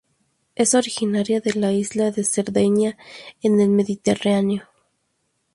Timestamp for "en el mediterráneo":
3.43-4.65